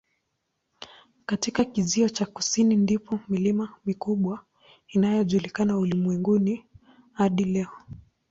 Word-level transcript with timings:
Katika 1.25 1.65
kizio 1.65 2.09
cha 2.09 2.25
kusini 2.25 2.75
ndipo 2.75 3.19
milima 3.29 3.69
mikubwa 3.85 4.45
inayojulikana 4.87 5.77
ulimwenguni 5.77 6.65
hadi 7.13 7.43
leo. 7.43 7.71